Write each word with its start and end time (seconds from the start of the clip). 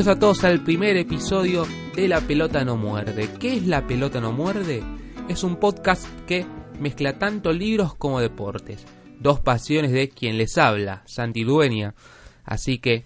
Bienvenidos 0.00 0.16
a 0.16 0.18
todos 0.18 0.44
al 0.44 0.64
primer 0.64 0.96
episodio 0.96 1.66
de 1.94 2.08
La 2.08 2.22
Pelota 2.22 2.64
No 2.64 2.78
Muerde. 2.78 3.28
¿Qué 3.38 3.58
es 3.58 3.66
La 3.66 3.86
Pelota 3.86 4.18
No 4.18 4.32
Muerde? 4.32 4.82
Es 5.28 5.44
un 5.44 5.56
podcast 5.56 6.06
que 6.26 6.46
mezcla 6.78 7.18
tanto 7.18 7.52
libros 7.52 7.96
como 7.96 8.18
deportes. 8.18 8.86
Dos 9.18 9.40
pasiones 9.40 9.92
de 9.92 10.08
quien 10.08 10.38
les 10.38 10.56
habla, 10.56 11.02
Santi 11.04 11.44
Dueña. 11.44 11.94
Así 12.44 12.78
que 12.78 13.04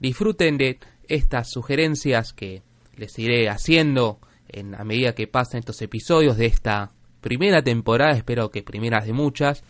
disfruten 0.00 0.58
de 0.58 0.80
estas 1.06 1.52
sugerencias 1.52 2.32
que 2.32 2.64
les 2.96 3.16
iré 3.16 3.48
haciendo 3.48 4.18
en, 4.48 4.74
a 4.74 4.82
medida 4.82 5.14
que 5.14 5.28
pasen 5.28 5.60
estos 5.60 5.80
episodios 5.82 6.36
de 6.36 6.46
esta 6.46 6.90
primera 7.20 7.62
temporada, 7.62 8.10
espero 8.10 8.50
que 8.50 8.64
primeras 8.64 9.06
de 9.06 9.12
muchas. 9.12 9.62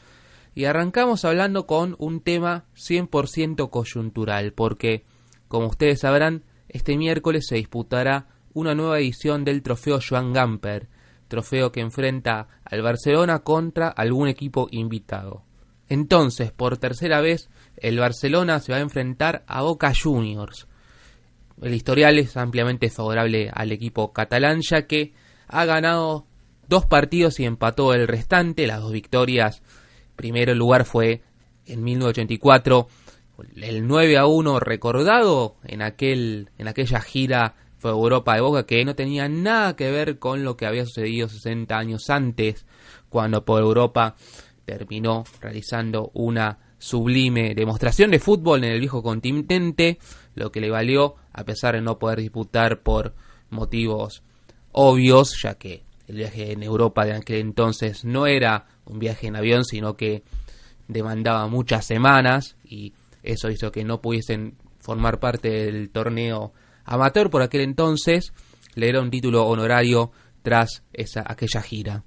Y 0.54 0.64
arrancamos 0.64 1.26
hablando 1.26 1.66
con 1.66 1.94
un 1.98 2.22
tema 2.22 2.64
100% 2.74 3.68
coyuntural, 3.68 4.54
porque 4.54 5.04
como 5.48 5.66
ustedes 5.66 6.00
sabrán, 6.00 6.42
este 6.68 6.96
miércoles 6.96 7.46
se 7.48 7.56
disputará 7.56 8.26
una 8.52 8.74
nueva 8.74 8.98
edición 8.98 9.44
del 9.44 9.62
trofeo 9.62 9.98
Joan 10.06 10.32
Gamper, 10.32 10.88
trofeo 11.28 11.72
que 11.72 11.80
enfrenta 11.80 12.48
al 12.64 12.82
Barcelona 12.82 13.40
contra 13.40 13.88
algún 13.88 14.28
equipo 14.28 14.68
invitado. 14.70 15.42
Entonces, 15.88 16.52
por 16.52 16.78
tercera 16.78 17.20
vez, 17.20 17.50
el 17.76 17.98
Barcelona 17.98 18.60
se 18.60 18.72
va 18.72 18.78
a 18.78 18.82
enfrentar 18.82 19.44
a 19.46 19.62
Boca 19.62 19.92
Juniors. 19.94 20.66
El 21.60 21.74
historial 21.74 22.18
es 22.18 22.36
ampliamente 22.36 22.90
favorable 22.90 23.50
al 23.52 23.72
equipo 23.72 24.12
catalán, 24.12 24.60
ya 24.62 24.86
que 24.86 25.12
ha 25.46 25.64
ganado 25.64 26.26
dos 26.68 26.86
partidos 26.86 27.38
y 27.40 27.44
empató 27.44 27.92
el 27.92 28.08
restante. 28.08 28.66
Las 28.66 28.80
dos 28.80 28.92
victorias, 28.92 29.62
primero 30.16 30.54
lugar 30.54 30.84
fue 30.84 31.22
en 31.66 31.82
1984 31.82 32.88
el 33.56 33.86
9 33.86 34.18
a 34.18 34.26
1 34.26 34.60
recordado 34.60 35.56
en, 35.64 35.82
aquel, 35.82 36.50
en 36.58 36.68
aquella 36.68 37.00
gira 37.00 37.54
fue 37.78 37.90
Europa 37.90 38.34
de 38.34 38.40
Boca 38.40 38.66
que 38.66 38.84
no 38.84 38.94
tenía 38.94 39.28
nada 39.28 39.76
que 39.76 39.90
ver 39.90 40.18
con 40.18 40.44
lo 40.44 40.56
que 40.56 40.66
había 40.66 40.86
sucedido 40.86 41.28
60 41.28 41.76
años 41.76 42.08
antes, 42.08 42.64
cuando 43.08 43.44
por 43.44 43.60
Europa 43.60 44.16
terminó 44.64 45.24
realizando 45.40 46.10
una 46.14 46.58
sublime 46.78 47.54
demostración 47.54 48.10
de 48.10 48.18
fútbol 48.18 48.64
en 48.64 48.72
el 48.72 48.80
viejo 48.80 49.02
continente, 49.02 49.98
lo 50.34 50.50
que 50.50 50.60
le 50.60 50.70
valió, 50.70 51.16
a 51.32 51.44
pesar 51.44 51.74
de 51.74 51.82
no 51.82 51.98
poder 51.98 52.20
disputar 52.20 52.80
por 52.80 53.14
motivos 53.50 54.22
obvios, 54.72 55.40
ya 55.42 55.54
que 55.54 55.84
el 56.08 56.16
viaje 56.16 56.52
en 56.52 56.62
Europa 56.62 57.04
de 57.04 57.12
aquel 57.12 57.40
entonces 57.40 58.04
no 58.04 58.26
era 58.26 58.66
un 58.84 58.98
viaje 58.98 59.26
en 59.26 59.36
avión, 59.36 59.64
sino 59.64 59.96
que 59.96 60.22
demandaba 60.88 61.46
muchas 61.48 61.86
semanas 61.86 62.56
y 62.64 62.92
eso 63.24 63.50
hizo 63.50 63.72
que 63.72 63.84
no 63.84 64.00
pudiesen 64.00 64.56
formar 64.78 65.18
parte 65.18 65.48
del 65.48 65.90
torneo 65.90 66.52
amateur 66.84 67.30
por 67.30 67.42
aquel 67.42 67.62
entonces. 67.62 68.32
Le 68.74 68.98
un 68.98 69.10
título 69.10 69.46
honorario 69.46 70.12
tras 70.42 70.84
esa, 70.92 71.24
aquella 71.26 71.62
gira. 71.62 72.04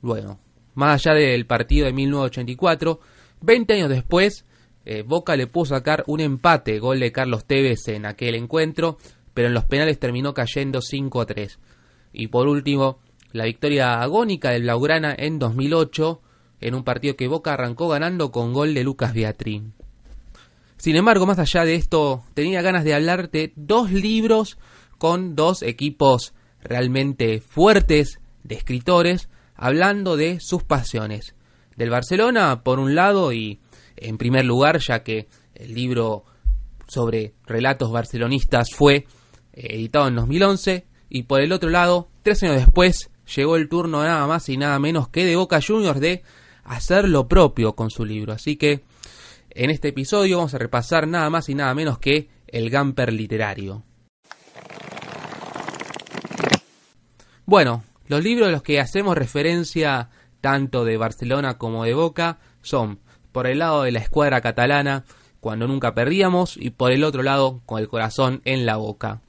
Bueno, 0.00 0.40
más 0.74 1.06
allá 1.06 1.18
del 1.18 1.46
partido 1.46 1.86
de 1.86 1.92
1984, 1.92 3.00
20 3.42 3.74
años 3.74 3.90
después, 3.90 4.46
eh, 4.86 5.02
Boca 5.02 5.36
le 5.36 5.46
pudo 5.46 5.66
sacar 5.66 6.04
un 6.06 6.20
empate, 6.20 6.78
gol 6.78 7.00
de 7.00 7.12
Carlos 7.12 7.44
Tevez 7.44 7.88
en 7.88 8.06
aquel 8.06 8.36
encuentro, 8.36 8.96
pero 9.34 9.48
en 9.48 9.54
los 9.54 9.64
penales 9.64 9.98
terminó 9.98 10.32
cayendo 10.32 10.80
5 10.80 11.20
a 11.20 11.26
3. 11.26 11.58
Y 12.12 12.28
por 12.28 12.48
último, 12.48 12.98
la 13.32 13.44
victoria 13.44 14.00
agónica 14.00 14.50
del 14.50 14.62
Blaugrana 14.62 15.14
en 15.16 15.38
2008, 15.38 16.22
en 16.60 16.74
un 16.74 16.84
partido 16.84 17.16
que 17.16 17.28
Boca 17.28 17.52
arrancó 17.52 17.88
ganando 17.88 18.30
con 18.30 18.52
gol 18.52 18.72
de 18.72 18.84
Lucas 18.84 19.12
Beatrín. 19.12 19.74
Sin 20.80 20.96
embargo, 20.96 21.26
más 21.26 21.38
allá 21.38 21.66
de 21.66 21.74
esto, 21.74 22.24
tenía 22.32 22.62
ganas 22.62 22.84
de 22.84 22.94
hablar 22.94 23.30
de 23.30 23.52
dos 23.54 23.92
libros 23.92 24.56
con 24.96 25.36
dos 25.36 25.62
equipos 25.62 26.32
realmente 26.62 27.42
fuertes 27.42 28.18
de 28.44 28.54
escritores, 28.54 29.28
hablando 29.54 30.16
de 30.16 30.40
sus 30.40 30.62
pasiones. 30.64 31.34
Del 31.76 31.90
Barcelona, 31.90 32.62
por 32.64 32.78
un 32.78 32.94
lado, 32.94 33.34
y 33.34 33.60
en 33.94 34.16
primer 34.16 34.46
lugar, 34.46 34.78
ya 34.78 35.02
que 35.02 35.28
el 35.54 35.74
libro 35.74 36.24
sobre 36.88 37.34
relatos 37.44 37.92
barcelonistas 37.92 38.70
fue 38.74 38.94
eh, 38.96 39.04
editado 39.52 40.08
en 40.08 40.14
2011, 40.14 40.86
y 41.10 41.24
por 41.24 41.42
el 41.42 41.52
otro 41.52 41.68
lado, 41.68 42.08
tres 42.22 42.42
años 42.42 42.56
después, 42.56 43.10
llegó 43.36 43.56
el 43.56 43.68
turno 43.68 44.02
nada 44.02 44.26
más 44.26 44.48
y 44.48 44.56
nada 44.56 44.78
menos 44.78 45.08
que 45.08 45.26
de 45.26 45.36
Boca 45.36 45.60
Juniors 45.60 46.00
de 46.00 46.22
hacer 46.64 47.06
lo 47.06 47.28
propio 47.28 47.74
con 47.74 47.90
su 47.90 48.06
libro. 48.06 48.32
Así 48.32 48.56
que 48.56 48.82
en 49.50 49.70
este 49.70 49.88
episodio 49.88 50.38
vamos 50.38 50.54
a 50.54 50.58
repasar 50.58 51.08
nada 51.08 51.28
más 51.30 51.48
y 51.48 51.54
nada 51.54 51.74
menos 51.74 51.98
que 51.98 52.28
el 52.46 52.70
Gamper 52.70 53.12
literario. 53.12 53.84
Bueno, 57.46 57.82
los 58.06 58.22
libros 58.22 58.48
a 58.48 58.52
los 58.52 58.62
que 58.62 58.80
hacemos 58.80 59.16
referencia 59.16 60.10
tanto 60.40 60.84
de 60.84 60.96
Barcelona 60.96 61.58
como 61.58 61.84
de 61.84 61.94
Boca 61.94 62.38
son 62.62 63.00
por 63.32 63.46
el 63.46 63.58
lado 63.58 63.82
de 63.82 63.92
la 63.92 64.00
escuadra 64.00 64.40
catalana, 64.40 65.04
cuando 65.40 65.66
nunca 65.66 65.94
perdíamos, 65.94 66.56
y 66.56 66.70
por 66.70 66.92
el 66.92 67.04
otro 67.04 67.22
lado, 67.22 67.62
con 67.66 67.80
el 67.80 67.88
corazón 67.88 68.42
en 68.44 68.66
la 68.66 68.76
boca. 68.76 69.22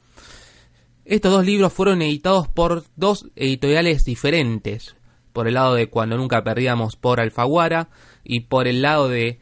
Estos 1.05 1.31
dos 1.31 1.45
libros 1.45 1.71
fueron 1.73 2.01
editados 2.01 2.47
por 2.47 2.83
dos 2.95 3.29
editoriales 3.35 4.03
diferentes, 4.05 4.95
por 5.33 5.47
el 5.47 5.53
lado 5.53 5.75
de 5.75 5.89
Cuando 5.89 6.17
nunca 6.17 6.43
perdíamos 6.43 6.95
por 6.95 7.19
Alfaguara 7.19 7.89
y 8.23 8.41
por 8.41 8.67
el 8.67 8.81
lado 8.81 9.07
de 9.07 9.39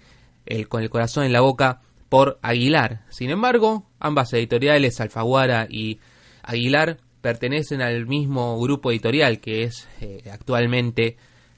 con 0.68 0.82
el 0.82 0.90
corazón 0.90 1.26
en 1.26 1.34
la 1.34 1.42
boca 1.42 1.82
por 2.10 2.40
Aguilar. 2.42 3.06
Sin 3.10 3.30
embargo, 3.30 3.86
ambas 4.00 4.34
editoriales, 4.34 5.00
Alfaguara 5.00 5.68
y 5.70 6.00
Aguilar, 6.44 6.98
pertenecen 7.22 7.82
al 7.82 8.08
mismo 8.08 8.60
grupo 8.60 8.92
editorial 8.92 9.40
que 9.40 9.64
es 9.64 9.88
eh, 10.02 10.24
actualmente 10.32 11.18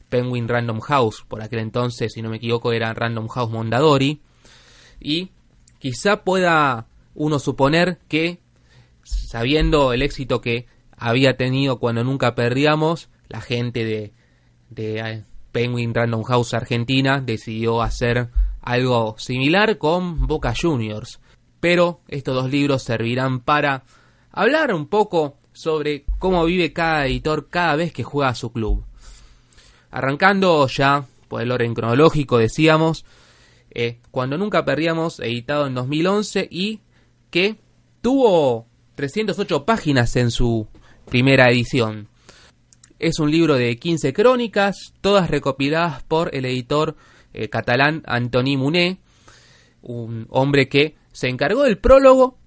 Penguin 0.10 0.48
Random 0.48 0.82
House. 0.82 1.24
Por 1.28 1.42
aquel 1.42 1.60
entonces, 1.60 2.12
si 2.14 2.22
no 2.22 2.30
me 2.30 2.38
equivoco, 2.38 2.74
era 2.74 2.94
Random 2.94 3.28
House 3.30 3.50
Mondadori. 3.50 4.22
Y 5.00 5.30
quizá 5.80 6.24
pueda 6.24 6.88
uno 7.16 7.40
suponer 7.40 8.00
que, 8.08 8.40
sabiendo 9.04 9.94
el 9.94 10.02
éxito 10.02 10.42
que 10.42 10.68
había 10.98 11.38
tenido 11.38 11.80
cuando 11.80 12.04
nunca 12.04 12.36
perdíamos, 12.36 13.10
la 13.30 13.42
gente 13.42 13.86
de, 13.86 14.14
de 14.70 15.00
eh, 15.00 15.24
Penguin 15.52 15.94
Random 15.94 16.24
House 16.24 16.54
Argentina 16.54 17.22
decidió 17.22 17.82
hacer 17.82 18.30
algo 18.62 19.16
similar 19.18 19.78
con 19.78 20.28
Boca 20.28 20.54
Juniors. 20.60 21.20
Pero 21.60 22.02
estos 22.08 22.36
dos 22.36 22.50
libros 22.50 22.84
servirán 22.84 23.40
para 23.42 23.84
hablar 24.32 24.74
un 24.74 24.88
poco 24.88 25.38
sobre 25.54 26.06
cómo 26.20 26.46
vive 26.46 26.74
cada 26.74 27.06
editor 27.06 27.50
cada 27.50 27.76
vez 27.76 27.94
que 27.94 28.04
juega 28.04 28.30
a 28.30 28.36
su 28.36 28.52
club. 28.52 28.84
Arrancando 29.92 30.68
ya 30.68 31.06
por 31.28 31.42
el 31.42 31.52
orden 31.52 31.74
cronológico, 31.74 32.38
decíamos, 32.38 33.06
eh, 33.72 34.00
cuando 34.12 34.38
nunca 34.38 34.66
perdíamos, 34.66 35.20
editado 35.20 35.68
en 35.68 35.76
2011 35.76 36.48
y 36.50 36.82
que 37.30 37.58
tuvo 38.02 38.68
308 38.96 39.66
páginas 39.66 40.16
en 40.16 40.32
su 40.32 40.68
primera 41.10 41.50
edición. 41.50 42.08
Es 43.00 43.20
un 43.20 43.32
libro 43.32 43.56
de 43.56 43.78
15 43.78 44.14
crónicas, 44.14 44.94
todas 45.02 45.30
recopiladas 45.30 46.04
por 46.04 46.36
el 46.36 46.46
editor 46.46 46.96
eh, 47.34 47.50
catalán 47.50 48.04
Antoni 48.06 48.58
Muné, 48.58 49.00
un 49.82 50.28
hombre 50.30 50.70
que 50.70 50.96
se 51.12 51.28
encargó 51.28 51.64
del 51.64 51.78
prólogo, 51.78 52.38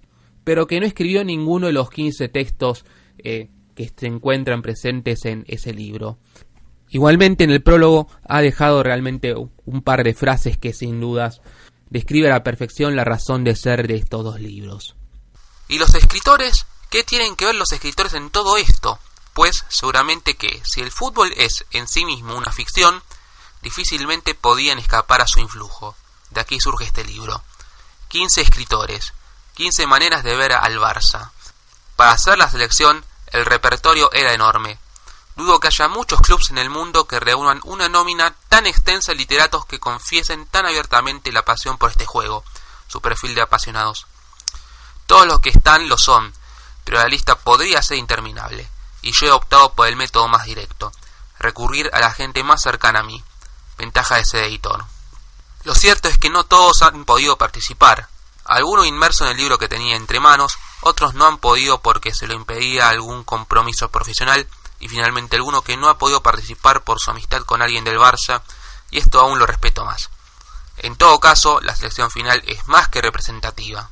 pero 0.45 0.67
que 0.67 0.81
no 0.81 0.87
escribió 0.87 1.25
ninguno 1.25 1.67
de 1.67 1.73
los 1.73 1.91
15 1.91 2.29
textos 2.29 2.85
eh, 3.19 3.51
que 3.75 3.91
se 3.97 4.07
encuentran 4.07 4.63
presentes 4.63 5.25
en 5.25 5.45
ese 5.49 5.73
libro. 5.73 6.19
Igualmente 6.91 7.45
en 7.45 7.51
el 7.51 7.63
prólogo 7.63 8.09
ha 8.29 8.41
dejado 8.41 8.83
realmente 8.83 9.35
un 9.35 9.83
par 9.83 10.05
de 10.05 10.15
frases 10.15 10.59
que 10.59 10.73
sin 10.73 11.01
dudas 11.01 11.41
describe 11.91 12.29
a 12.29 12.35
la 12.35 12.45
perfección 12.45 12.97
la 12.97 13.05
razón 13.05 13.45
de 13.45 13.57
ser 13.57 13.89
de 13.89 13.97
estos 13.97 14.23
dos 14.23 14.41
libros. 14.41 14.97
¿Y 15.69 15.79
los 15.79 15.95
escritores? 15.95 16.67
¿Qué 16.91 17.03
tienen 17.03 17.35
que 17.37 17.47
ver 17.47 17.55
los 17.55 17.73
escritores 17.73 18.15
en 18.15 18.31
todo 18.31 18.57
esto? 18.57 18.99
Pues 19.33 19.65
seguramente 19.69 20.35
que 20.35 20.61
si 20.65 20.81
el 20.81 20.93
fútbol 20.93 21.33
es 21.37 21.65
en 21.73 21.89
sí 21.89 22.05
mismo 22.05 22.37
una 22.37 22.53
ficción, 22.53 23.03
difícilmente 23.65 24.35
podían 24.35 24.79
escapar 24.79 25.23
a 25.23 25.27
su 25.27 25.41
influjo. 25.41 25.97
De 26.31 26.41
aquí 26.41 26.61
surge 26.61 26.85
este 26.85 27.03
libro. 27.03 27.43
15 28.09 28.43
escritores, 28.43 29.15
15 29.55 29.87
maneras 29.87 30.23
de 30.23 30.37
ver 30.37 30.53
al 30.53 30.79
Barça. 30.79 31.31
Para 31.97 32.13
hacer 32.13 32.37
la 32.39 32.51
selección, 32.51 33.05
el 33.29 33.45
repertorio 33.47 34.13
era 34.13 34.35
enorme. 34.35 34.79
Dudo 35.35 35.59
que 35.59 35.69
haya 35.69 35.89
muchos 35.89 36.21
clubes 36.21 36.51
en 36.51 36.59
el 36.59 36.71
mundo 36.71 37.09
que 37.09 37.19
reúnan 37.19 37.61
una 37.65 37.89
nómina 37.89 38.37
tan 38.49 38.67
extensa 38.67 39.13
de 39.13 39.19
literatos 39.19 39.65
que 39.67 39.81
confiesen 39.81 40.47
tan 40.47 40.67
abiertamente 40.67 41.33
la 41.33 41.45
pasión 41.45 41.79
por 41.79 41.91
este 41.91 42.07
juego, 42.07 42.45
su 42.87 43.01
perfil 43.01 43.35
de 43.35 43.43
apasionados. 43.43 44.07
Todos 45.07 45.27
los 45.27 45.41
que 45.41 45.51
están 45.51 45.89
lo 45.89 45.99
son, 45.99 46.33
pero 46.85 46.99
la 46.99 47.09
lista 47.09 47.35
podría 47.37 47.83
ser 47.83 47.97
interminable, 47.97 48.69
y 49.03 49.13
yo 49.13 49.27
he 49.27 49.33
optado 49.33 49.73
por 49.73 49.89
el 49.89 49.97
método 49.97 50.29
más 50.29 50.45
directo, 50.45 50.93
recurrir 51.39 51.91
a 51.93 52.01
la 52.01 52.13
gente 52.13 52.45
más 52.45 52.63
cercana 52.63 53.01
a 53.01 53.03
mí, 53.03 53.25
ventaja 53.79 54.17
de 54.17 54.25
ser 54.25 54.44
editor. 54.44 54.85
Lo 55.65 55.75
cierto 55.75 56.09
es 56.09 56.19
que 56.19 56.31
no 56.31 56.44
todos 56.44 56.82
han 56.82 57.05
podido 57.05 57.38
participar, 57.38 58.09
algunos 58.44 58.87
inmersos 58.87 59.26
en 59.26 59.32
el 59.32 59.38
libro 59.38 59.59
que 59.59 59.69
tenía 59.69 59.97
entre 59.97 60.21
manos, 60.21 60.59
otros 60.82 61.15
no 61.15 61.26
han 61.26 61.38
podido 61.38 61.81
porque 61.81 62.12
se 62.12 62.26
lo 62.26 62.35
impedía 62.35 62.91
algún 62.91 63.25
compromiso 63.25 63.88
profesional, 63.91 64.47
y 64.81 64.88
finalmente 64.88 65.37
alguno 65.37 65.62
que 65.62 65.79
no 65.79 65.88
ha 65.88 65.97
podido 65.97 66.23
participar 66.23 66.85
por 66.85 67.00
su 67.00 67.11
amistad 67.11 67.43
con 67.43 67.62
alguien 67.62 67.85
del 67.85 67.99
Barça, 67.99 68.43
y 68.91 68.99
esto 68.99 69.19
aún 69.19 69.38
lo 69.38 69.47
respeto 69.47 69.85
más. 69.85 70.11
En 70.77 70.97
todo 70.97 71.20
caso, 71.20 71.61
la 71.62 71.75
selección 71.75 72.11
final 72.11 72.43
es 72.47 72.69
más 72.69 72.88
que 72.88 73.00
representativa. 73.00 73.88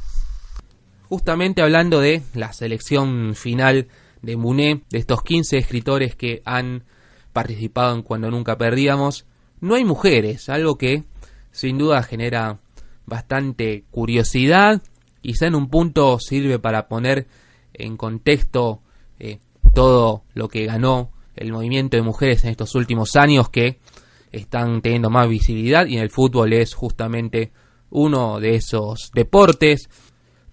Justamente 1.09 1.63
hablando 1.63 2.01
de 2.01 2.23
la 2.35 2.53
selección 2.53 3.35
final 3.35 3.89
de 4.21 4.37
Muné, 4.37 4.85
de 4.91 4.99
estos 4.99 5.23
15 5.23 5.57
escritores 5.57 6.15
que 6.15 6.43
han 6.45 6.85
participado 7.33 7.95
en 7.95 8.03
Cuando 8.03 8.31
Nunca 8.31 8.59
Perdíamos, 8.59 9.25
no 9.63 9.77
hay 9.77 9.85
mujeres, 9.85 10.49
algo 10.49 10.77
que 10.77 11.05
sin 11.53 11.79
duda 11.79 12.03
genera 12.03 12.59
bastante 13.07 13.85
curiosidad, 13.91 14.83
quizá 15.21 15.47
en 15.47 15.55
un 15.55 15.71
punto 15.71 16.19
sirve 16.19 16.59
para 16.59 16.89
poner 16.89 17.29
en 17.73 17.97
contexto 17.97 18.83
eh, 19.21 19.39
todo 19.73 20.25
lo 20.35 20.49
que 20.49 20.67
ganó 20.67 21.13
el 21.37 21.53
movimiento 21.53 21.97
de 21.97 22.03
mujeres 22.03 22.45
en 22.45 22.51
estos 22.51 22.75
últimos 22.75 23.15
años 23.15 23.51
que 23.51 23.79
están 24.33 24.83
teniendo 24.83 25.11
más 25.11 25.29
visibilidad 25.29 25.87
y 25.87 25.97
en 25.97 26.03
el 26.03 26.11
fútbol 26.11 26.53
es 26.55 26.75
justamente 26.75 27.53
uno 27.89 28.41
de 28.41 28.57
esos 28.57 29.13
deportes. 29.15 29.89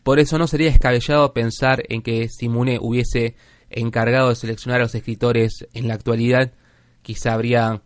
Por 0.04 0.20
eso 0.20 0.38
no 0.38 0.46
sería 0.46 0.70
descabellado 0.70 1.34
pensar 1.34 1.84
en 1.90 2.04
que 2.04 2.30
Simone 2.30 2.78
hubiese 2.80 3.36
encargado 3.72 4.30
de 4.30 4.36
seleccionar 4.36 4.82
a 4.82 4.84
los 4.84 4.96
escritores 4.96 5.66
en 5.74 5.88
la 5.88 5.96
actualidad, 5.96 6.54
quizá 7.02 7.34
habría 7.34 7.82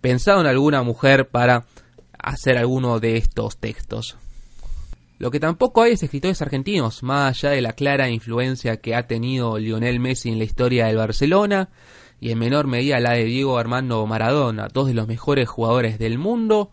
pensado 0.00 0.40
en 0.40 0.46
alguna 0.46 0.82
mujer 0.82 1.28
para 1.28 1.64
hacer 2.18 2.56
alguno 2.56 3.00
de 3.00 3.16
estos 3.16 3.58
textos. 3.58 4.16
Lo 5.18 5.32
que 5.32 5.40
tampoco 5.40 5.82
hay 5.82 5.92
es 5.92 6.02
escritores 6.02 6.40
argentinos, 6.42 7.02
más 7.02 7.36
allá 7.36 7.50
de 7.50 7.60
la 7.60 7.72
clara 7.72 8.08
influencia 8.08 8.76
que 8.76 8.94
ha 8.94 9.08
tenido 9.08 9.58
Lionel 9.58 9.98
Messi 9.98 10.28
en 10.28 10.38
la 10.38 10.44
historia 10.44 10.86
del 10.86 10.96
Barcelona 10.96 11.70
y 12.20 12.30
en 12.30 12.38
menor 12.38 12.68
medida 12.68 13.00
la 13.00 13.12
de 13.12 13.24
Diego 13.24 13.58
Armando 13.58 14.06
Maradona, 14.06 14.68
dos 14.72 14.86
de 14.86 14.94
los 14.94 15.08
mejores 15.08 15.48
jugadores 15.48 15.98
del 15.98 16.18
mundo, 16.18 16.70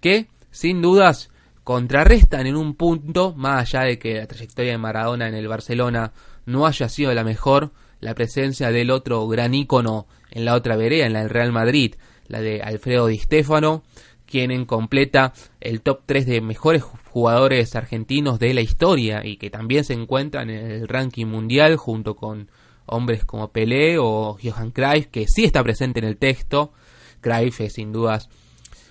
que 0.00 0.28
sin 0.52 0.80
dudas 0.80 1.30
contrarrestan 1.64 2.46
en 2.46 2.56
un 2.56 2.74
punto, 2.74 3.34
más 3.36 3.74
allá 3.74 3.86
de 3.86 3.98
que 3.98 4.14
la 4.14 4.26
trayectoria 4.26 4.72
de 4.72 4.78
Maradona 4.78 5.28
en 5.28 5.34
el 5.34 5.48
Barcelona 5.48 6.12
no 6.46 6.66
haya 6.66 6.88
sido 6.88 7.12
la 7.14 7.24
mejor, 7.24 7.72
la 8.00 8.14
presencia 8.14 8.70
del 8.70 8.90
otro 8.90 9.26
gran 9.28 9.54
ícono 9.54 10.06
en 10.30 10.44
la 10.44 10.54
otra 10.54 10.76
vereda, 10.76 11.06
en 11.06 11.12
la 11.12 11.20
del 11.20 11.30
Real 11.30 11.52
Madrid, 11.52 11.94
la 12.28 12.40
de 12.40 12.62
Alfredo 12.62 13.06
Di 13.06 13.18
Stéfano, 13.18 13.82
quien 14.26 14.64
completa 14.64 15.32
el 15.60 15.82
top 15.82 16.00
3 16.06 16.26
de 16.26 16.40
mejores 16.40 16.82
jugadores 16.82 17.76
argentinos 17.76 18.38
de 18.38 18.54
la 18.54 18.62
historia 18.62 19.24
y 19.24 19.36
que 19.36 19.50
también 19.50 19.84
se 19.84 19.92
encuentran 19.92 20.48
en 20.48 20.70
el 20.70 20.88
ranking 20.88 21.26
mundial 21.26 21.76
junto 21.76 22.16
con 22.16 22.48
hombres 22.86 23.24
como 23.24 23.52
Pelé 23.52 23.98
o 23.98 24.38
Johan 24.42 24.70
Cruyff, 24.70 25.08
que 25.08 25.26
sí 25.28 25.44
está 25.44 25.62
presente 25.62 26.00
en 26.00 26.06
el 26.06 26.16
texto. 26.16 26.72
Cruyff 27.20 27.60
es 27.60 27.74
sin 27.74 27.92
dudas 27.92 28.28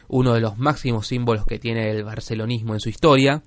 uno 0.07 0.33
de 0.33 0.41
los 0.41 0.57
máximos 0.57 1.07
símbolos 1.07 1.45
que 1.45 1.57
tiene 1.57 1.89
el 1.89 2.03
barcelonismo 2.03 2.73
en 2.73 2.79
su 2.79 2.89
historia. 2.89 3.41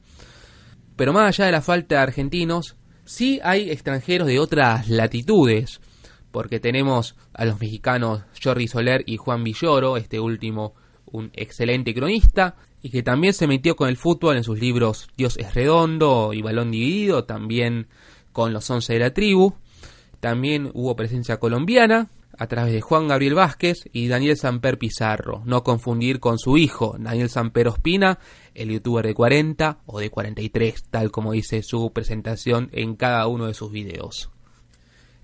Pero 0.96 1.12
más 1.12 1.28
allá 1.28 1.46
de 1.46 1.52
la 1.52 1.62
falta 1.62 1.96
de 1.96 2.00
argentinos, 2.00 2.76
sí 3.04 3.38
hay 3.44 3.70
extranjeros 3.70 4.26
de 4.26 4.38
otras 4.38 4.88
latitudes, 4.88 5.80
porque 6.34 6.58
tenemos 6.58 7.14
a 7.32 7.44
los 7.44 7.60
mexicanos 7.60 8.22
Jordi 8.42 8.66
Soler 8.66 9.04
y 9.06 9.18
Juan 9.18 9.44
Villoro, 9.44 9.96
este 9.96 10.18
último 10.18 10.74
un 11.06 11.30
excelente 11.32 11.94
cronista 11.94 12.56
y 12.82 12.90
que 12.90 13.04
también 13.04 13.34
se 13.34 13.46
metió 13.46 13.76
con 13.76 13.88
el 13.88 13.96
fútbol 13.96 14.36
en 14.36 14.42
sus 14.42 14.58
libros 14.58 15.06
Dios 15.16 15.36
es 15.36 15.54
redondo 15.54 16.32
y 16.32 16.42
Balón 16.42 16.72
dividido, 16.72 17.22
también 17.22 17.86
con 18.32 18.52
los 18.52 18.68
once 18.68 18.94
de 18.94 18.98
la 18.98 19.14
tribu. 19.14 19.54
También 20.18 20.72
hubo 20.74 20.96
presencia 20.96 21.38
colombiana 21.38 22.08
a 22.36 22.48
través 22.48 22.72
de 22.72 22.80
Juan 22.80 23.06
Gabriel 23.06 23.34
Vázquez 23.34 23.88
y 23.92 24.08
Daniel 24.08 24.36
Samper 24.36 24.76
Pizarro, 24.76 25.42
no 25.44 25.62
confundir 25.62 26.18
con 26.18 26.40
su 26.40 26.56
hijo 26.56 26.96
Daniel 26.98 27.30
Samper 27.30 27.68
Ospina, 27.68 28.18
el 28.54 28.70
youtuber 28.70 29.06
de 29.06 29.14
40 29.14 29.78
o 29.86 30.00
de 30.00 30.10
43, 30.10 30.86
tal 30.90 31.12
como 31.12 31.30
dice 31.30 31.62
su 31.62 31.92
presentación 31.92 32.70
en 32.72 32.96
cada 32.96 33.28
uno 33.28 33.46
de 33.46 33.54
sus 33.54 33.70
videos. 33.70 34.33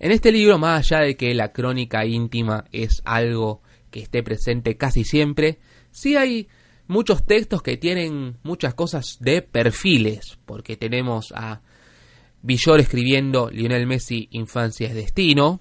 En 0.00 0.10
este 0.10 0.32
libro, 0.32 0.58
más 0.58 0.80
allá 0.90 1.04
de 1.04 1.16
que 1.16 1.32
la 1.34 1.52
crónica 1.52 2.04
íntima 2.04 2.64
es 2.72 3.02
algo 3.04 3.62
que 3.90 4.00
esté 4.00 4.22
presente 4.22 4.76
casi 4.76 5.04
siempre, 5.04 5.58
Sí 5.90 6.16
hay 6.16 6.48
muchos 6.86 7.24
textos 7.24 7.62
que 7.62 7.76
tienen 7.76 8.38
muchas 8.42 8.74
cosas 8.74 9.18
de 9.20 9.42
perfiles, 9.42 10.38
porque 10.46 10.76
tenemos 10.76 11.32
a 11.36 11.62
Villor 12.42 12.80
escribiendo 12.80 13.50
Lionel 13.50 13.86
Messi 13.86 14.28
Infancia 14.32 14.88
es 14.88 14.94
Destino, 14.94 15.60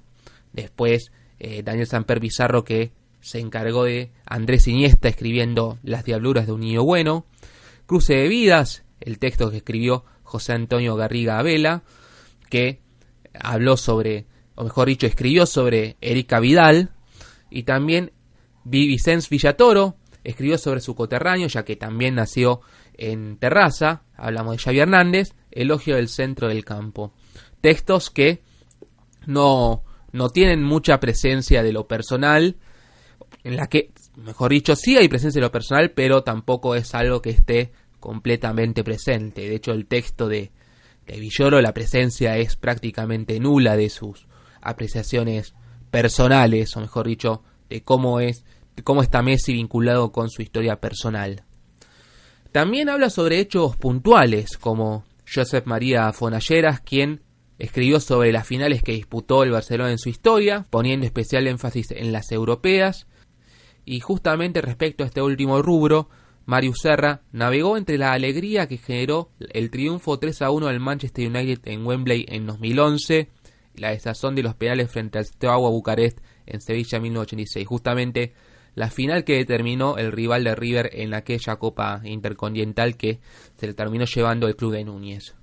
después 0.53 1.11
eh, 1.39 1.61
Daniel 1.63 1.87
Samper 1.87 2.19
Bizarro 2.19 2.63
que 2.63 2.91
se 3.21 3.39
encargó 3.39 3.83
de 3.83 4.11
Andrés 4.25 4.67
Iniesta 4.67 5.09
escribiendo 5.09 5.77
Las 5.83 6.05
Diabluras 6.05 6.45
de 6.45 6.53
un 6.53 6.61
Niño 6.61 6.83
Bueno, 6.83 7.25
Cruce 7.85 8.13
de 8.13 8.27
Vidas, 8.27 8.83
el 9.01 9.19
texto 9.19 9.51
que 9.51 9.57
escribió 9.57 10.05
José 10.23 10.53
Antonio 10.53 10.95
Garriga 10.95 11.41
Vela, 11.41 11.83
que 12.49 12.79
habló 13.33 13.77
sobre, 13.77 14.25
o 14.59 14.63
mejor 14.65 14.89
dicho, 14.89 15.07
escribió 15.07 15.45
sobre 15.45 15.95
Erika 16.01 16.41
Vidal, 16.41 16.89
y 17.49 17.63
también 17.63 18.11
Vicens 18.65 19.29
Villatoro, 19.29 19.95
escribió 20.25 20.57
sobre 20.57 20.81
su 20.81 20.95
coterráneo, 20.95 21.47
ya 21.47 21.63
que 21.63 21.77
también 21.77 22.15
nació 22.15 22.59
en 22.95 23.37
Terraza, 23.37 24.03
hablamos 24.17 24.57
de 24.57 24.61
Xavi 24.61 24.79
Hernández, 24.79 25.33
Elogio 25.49 25.95
del 25.95 26.09
Centro 26.09 26.49
del 26.49 26.65
Campo. 26.65 27.13
Textos 27.61 28.09
que 28.09 28.41
no, 29.25 29.85
no 30.11 30.29
tienen 30.29 30.61
mucha 30.61 30.99
presencia 30.99 31.63
de 31.63 31.71
lo 31.71 31.87
personal, 31.87 32.57
en 33.45 33.55
la 33.55 33.67
que, 33.67 33.93
mejor 34.17 34.51
dicho, 34.51 34.75
sí 34.75 34.97
hay 34.97 35.07
presencia 35.07 35.39
de 35.39 35.47
lo 35.47 35.53
personal, 35.53 35.91
pero 35.91 36.23
tampoco 36.23 36.75
es 36.75 36.93
algo 36.95 37.21
que 37.21 37.29
esté 37.29 37.71
completamente 38.01 38.83
presente. 38.83 39.47
De 39.47 39.55
hecho, 39.55 39.71
el 39.71 39.85
texto 39.85 40.27
de, 40.27 40.51
de 41.07 41.17
Villoro, 41.17 41.61
la 41.61 41.73
presencia 41.73 42.35
es 42.35 42.57
prácticamente 42.57 43.39
nula 43.39 43.77
de 43.77 43.89
sus 43.89 44.27
apreciaciones 44.61 45.53
personales, 45.91 46.75
o 46.75 46.81
mejor 46.81 47.07
dicho, 47.07 47.43
de 47.69 47.81
cómo 47.83 48.19
es 48.19 48.43
cómo 48.83 49.01
está 49.01 49.21
Messi 49.21 49.53
vinculado 49.53 50.11
con 50.11 50.29
su 50.29 50.41
historia 50.41 50.79
personal. 50.79 51.43
También 52.51 52.89
habla 52.89 53.09
sobre 53.09 53.39
hechos 53.39 53.75
puntuales, 53.75 54.57
como 54.57 55.03
Josep 55.31 55.65
María 55.65 56.11
Fonalleras, 56.13 56.81
quien 56.81 57.21
escribió 57.59 57.99
sobre 57.99 58.31
las 58.31 58.47
finales 58.47 58.81
que 58.81 58.93
disputó 58.93 59.43
el 59.43 59.51
Barcelona 59.51 59.91
en 59.91 59.99
su 59.99 60.09
historia, 60.09 60.65
poniendo 60.69 61.05
especial 61.05 61.47
énfasis 61.47 61.91
en 61.91 62.11
las 62.11 62.31
europeas. 62.31 63.07
Y 63.85 63.99
justamente 63.99 64.61
respecto 64.61 65.03
a 65.03 65.07
este 65.07 65.21
último 65.21 65.61
rubro, 65.61 66.09
Marius 66.45 66.79
Serra 66.81 67.21
navegó 67.31 67.77
entre 67.77 67.97
la 67.97 68.13
alegría 68.13 68.67
que 68.67 68.77
generó 68.77 69.29
el 69.51 69.69
triunfo 69.69 70.17
3 70.17 70.41
a 70.41 70.49
1 70.49 70.67
del 70.67 70.79
Manchester 70.79 71.27
United 71.27 71.59
en 71.65 71.85
Wembley 71.85 72.25
en 72.27 72.47
2011 72.47 73.19
y 73.19 73.27
la 73.75 73.91
desazón 73.91 74.35
de 74.35 74.43
los 74.43 74.55
penales 74.55 74.91
frente 74.91 75.17
al 75.17 75.25
Steaua 75.25 75.69
Bucarest 75.69 76.19
en 76.45 76.61
Sevilla 76.61 76.97
en 76.97 77.03
1986. 77.03 77.67
Justamente 77.67 78.33
la 78.75 78.89
final 78.89 79.23
que 79.23 79.35
determinó 79.35 79.97
el 79.97 80.11
rival 80.11 80.43
de 80.43 80.55
River 80.55 80.89
en 80.93 81.13
aquella 81.13 81.57
Copa 81.57 82.01
Intercontinental 82.03 82.97
que 82.97 83.19
se 83.57 83.67
le 83.67 83.73
terminó 83.73 84.05
llevando 84.05 84.47
el 84.47 84.55
club 84.55 84.73
de 84.73 84.83
Núñez. 84.83 85.35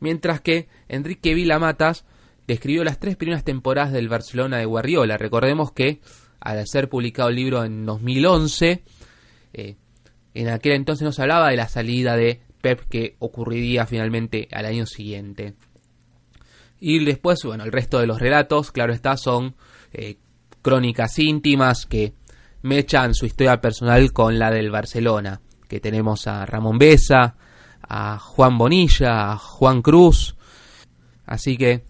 Mientras 0.00 0.40
que 0.40 0.68
Enrique 0.88 1.34
Vilamatas 1.34 2.04
describió 2.46 2.84
las 2.84 2.98
tres 2.98 3.16
primeras 3.16 3.44
temporadas 3.44 3.92
del 3.92 4.08
Barcelona 4.08 4.58
de 4.58 4.66
Guardiola. 4.66 5.16
Recordemos 5.16 5.72
que 5.72 6.00
al 6.40 6.66
ser 6.66 6.88
publicado 6.88 7.30
el 7.30 7.36
libro 7.36 7.64
en 7.64 7.86
2011, 7.86 8.82
eh, 9.54 9.76
en 10.34 10.48
aquel 10.48 10.72
entonces 10.72 11.04
nos 11.04 11.18
hablaba 11.18 11.50
de 11.50 11.56
la 11.56 11.68
salida 11.68 12.16
de 12.16 12.40
Pep 12.60 12.80
que 12.88 13.16
ocurriría 13.18 13.86
finalmente 13.86 14.48
al 14.52 14.66
año 14.66 14.86
siguiente. 14.86 15.54
Y 16.86 17.02
después, 17.02 17.42
bueno, 17.42 17.64
el 17.64 17.72
resto 17.72 17.98
de 17.98 18.06
los 18.06 18.20
relatos, 18.20 18.70
claro 18.70 18.92
está, 18.92 19.16
son 19.16 19.56
eh, 19.90 20.18
crónicas 20.60 21.18
íntimas 21.18 21.86
que 21.86 22.12
mechan 22.60 23.14
su 23.14 23.24
historia 23.24 23.58
personal 23.58 24.12
con 24.12 24.38
la 24.38 24.50
del 24.50 24.70
Barcelona. 24.70 25.40
Que 25.66 25.80
tenemos 25.80 26.26
a 26.26 26.44
Ramón 26.44 26.76
Besa, 26.76 27.36
a 27.80 28.18
Juan 28.18 28.58
Bonilla, 28.58 29.32
a 29.32 29.38
Juan 29.38 29.80
Cruz. 29.80 30.36
Así 31.24 31.56
que 31.56 31.86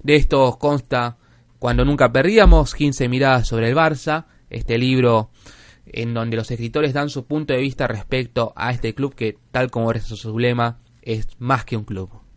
de 0.00 0.14
esto 0.14 0.56
consta 0.60 1.18
Cuando 1.58 1.84
nunca 1.84 2.12
perdíamos, 2.12 2.76
15 2.76 3.08
miradas 3.08 3.48
sobre 3.48 3.68
el 3.68 3.74
Barça, 3.74 4.26
este 4.48 4.78
libro 4.78 5.30
en 5.86 6.14
donde 6.14 6.36
los 6.36 6.52
escritores 6.52 6.92
dan 6.92 7.08
su 7.08 7.26
punto 7.26 7.52
de 7.52 7.62
vista 7.62 7.88
respecto 7.88 8.52
a 8.54 8.70
este 8.70 8.94
club 8.94 9.12
que, 9.12 9.38
tal 9.50 9.72
como 9.72 9.90
es 9.90 10.04
su 10.04 10.38
lema, 10.38 10.78
es 11.02 11.26
más 11.40 11.64
que 11.64 11.76
un 11.76 11.82
club. 11.82 12.29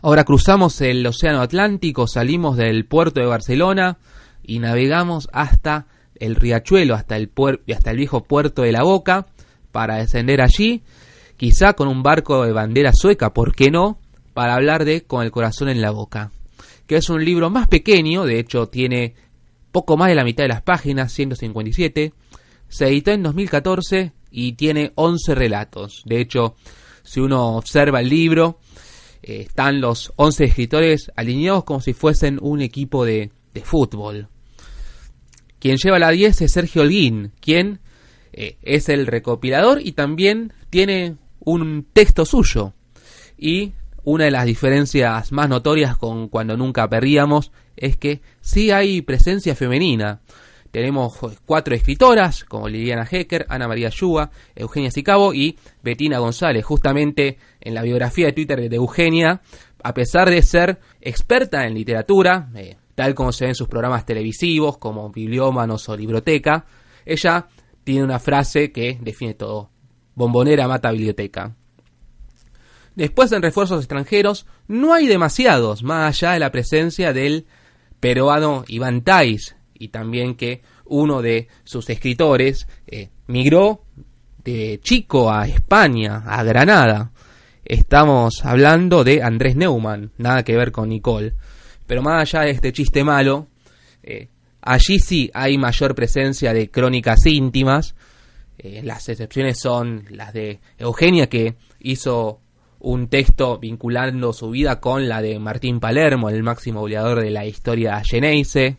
Ahora 0.00 0.22
cruzamos 0.22 0.80
el 0.80 1.04
Océano 1.04 1.40
Atlántico, 1.40 2.06
salimos 2.06 2.56
del 2.56 2.84
puerto 2.86 3.20
de 3.20 3.26
Barcelona 3.26 3.98
y 4.44 4.60
navegamos 4.60 5.28
hasta 5.32 5.86
el 6.14 6.36
riachuelo, 6.36 6.94
hasta 6.94 7.16
el, 7.16 7.32
hasta 7.74 7.90
el 7.90 7.96
viejo 7.96 8.22
puerto 8.22 8.62
de 8.62 8.70
la 8.70 8.84
Boca, 8.84 9.26
para 9.72 9.96
descender 9.96 10.40
allí, 10.40 10.82
quizá 11.36 11.72
con 11.72 11.88
un 11.88 12.04
barco 12.04 12.44
de 12.44 12.52
bandera 12.52 12.92
sueca, 12.94 13.34
¿por 13.34 13.54
qué 13.54 13.70
no?, 13.70 13.98
para 14.34 14.54
hablar 14.54 14.84
de 14.84 15.02
Con 15.02 15.24
el 15.24 15.32
corazón 15.32 15.68
en 15.68 15.80
la 15.80 15.90
boca, 15.90 16.30
que 16.86 16.96
es 16.96 17.10
un 17.10 17.24
libro 17.24 17.50
más 17.50 17.66
pequeño, 17.66 18.24
de 18.24 18.38
hecho 18.38 18.68
tiene 18.68 19.14
poco 19.72 19.96
más 19.96 20.10
de 20.10 20.14
la 20.14 20.22
mitad 20.22 20.44
de 20.44 20.48
las 20.48 20.62
páginas, 20.62 21.12
157, 21.12 22.12
se 22.68 22.86
editó 22.86 23.10
en 23.10 23.24
2014 23.24 24.12
y 24.30 24.52
tiene 24.52 24.92
11 24.94 25.34
relatos. 25.34 26.02
De 26.04 26.20
hecho, 26.20 26.54
si 27.02 27.18
uno 27.18 27.56
observa 27.56 27.98
el 27.98 28.08
libro, 28.08 28.60
eh, 29.28 29.42
están 29.42 29.82
los 29.82 30.12
11 30.16 30.44
escritores 30.44 31.12
alineados 31.14 31.64
como 31.64 31.82
si 31.82 31.92
fuesen 31.92 32.38
un 32.40 32.62
equipo 32.62 33.04
de, 33.04 33.30
de 33.52 33.60
fútbol. 33.60 34.28
Quien 35.58 35.76
lleva 35.76 35.98
la 35.98 36.10
10 36.10 36.40
es 36.40 36.52
Sergio 36.52 36.80
Holguín, 36.80 37.32
quien 37.40 37.80
eh, 38.32 38.56
es 38.62 38.88
el 38.88 39.06
recopilador 39.06 39.80
y 39.84 39.92
también 39.92 40.54
tiene 40.70 41.16
un 41.40 41.86
texto 41.92 42.24
suyo. 42.24 42.72
Y 43.36 43.72
una 44.02 44.24
de 44.24 44.30
las 44.30 44.46
diferencias 44.46 45.30
más 45.30 45.48
notorias 45.48 45.98
con 45.98 46.28
cuando 46.28 46.56
nunca 46.56 46.88
perdíamos 46.88 47.52
es 47.76 47.98
que 47.98 48.22
sí 48.40 48.70
hay 48.70 49.02
presencia 49.02 49.54
femenina. 49.54 50.20
Tenemos 50.78 51.18
cuatro 51.44 51.74
escritoras, 51.74 52.44
como 52.44 52.68
Liliana 52.68 53.04
Hecker, 53.10 53.46
Ana 53.48 53.66
María 53.66 53.88
Yuba, 53.88 54.30
Eugenia 54.54 54.92
Sicabo 54.92 55.34
y 55.34 55.58
Betina 55.82 56.20
González. 56.20 56.64
Justamente 56.64 57.36
en 57.60 57.74
la 57.74 57.82
biografía 57.82 58.26
de 58.26 58.32
Twitter 58.32 58.70
de 58.70 58.76
Eugenia, 58.76 59.40
a 59.82 59.92
pesar 59.92 60.30
de 60.30 60.40
ser 60.40 60.78
experta 61.00 61.66
en 61.66 61.74
literatura, 61.74 62.48
eh, 62.54 62.76
tal 62.94 63.16
como 63.16 63.32
se 63.32 63.46
ve 63.46 63.48
en 63.48 63.54
sus 63.56 63.66
programas 63.66 64.06
televisivos, 64.06 64.78
como 64.78 65.10
Bibliómanos 65.10 65.88
o 65.88 65.96
Libroteca, 65.96 66.64
ella 67.04 67.48
tiene 67.82 68.04
una 68.04 68.20
frase 68.20 68.70
que 68.70 69.00
define 69.00 69.34
todo. 69.34 69.70
Bombonera 70.14 70.68
mata 70.68 70.92
biblioteca. 70.92 71.56
Después 72.94 73.32
en 73.32 73.42
refuerzos 73.42 73.80
extranjeros 73.80 74.46
no 74.68 74.94
hay 74.94 75.08
demasiados, 75.08 75.82
más 75.82 76.22
allá 76.22 76.34
de 76.34 76.38
la 76.38 76.52
presencia 76.52 77.12
del 77.12 77.46
peruano 77.98 78.64
Iván 78.68 79.02
Tais, 79.02 79.56
y 79.78 79.88
también 79.88 80.34
que 80.34 80.62
uno 80.86 81.22
de 81.22 81.48
sus 81.64 81.88
escritores 81.90 82.66
eh, 82.86 83.10
migró 83.26 83.84
de 84.44 84.80
chico 84.82 85.30
a 85.30 85.46
España, 85.46 86.22
a 86.26 86.42
Granada. 86.42 87.12
Estamos 87.64 88.44
hablando 88.44 89.04
de 89.04 89.22
Andrés 89.22 89.56
Neumann, 89.56 90.12
nada 90.16 90.42
que 90.42 90.56
ver 90.56 90.72
con 90.72 90.88
Nicole. 90.88 91.34
Pero 91.86 92.02
más 92.02 92.22
allá 92.22 92.44
de 92.44 92.52
este 92.52 92.72
chiste 92.72 93.04
malo, 93.04 93.48
eh, 94.02 94.28
allí 94.62 94.98
sí 94.98 95.30
hay 95.34 95.58
mayor 95.58 95.94
presencia 95.94 96.52
de 96.52 96.70
crónicas 96.70 97.26
íntimas. 97.26 97.94
Eh, 98.58 98.80
las 98.82 99.08
excepciones 99.08 99.58
son 99.60 100.04
las 100.10 100.32
de 100.32 100.60
Eugenia, 100.78 101.28
que 101.28 101.56
hizo 101.80 102.40
un 102.80 103.08
texto 103.08 103.58
vinculando 103.58 104.32
su 104.32 104.50
vida 104.50 104.80
con 104.80 105.08
la 105.08 105.20
de 105.20 105.38
Martín 105.38 105.80
Palermo, 105.80 106.30
el 106.30 106.42
máximo 106.42 106.80
goleador 106.80 107.20
de 107.20 107.30
la 107.30 107.44
historia 107.44 108.00
geneise. 108.04 108.78